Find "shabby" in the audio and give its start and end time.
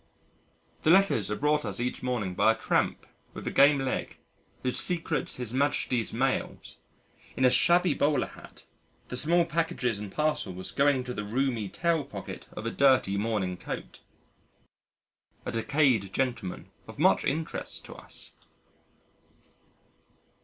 7.51-7.93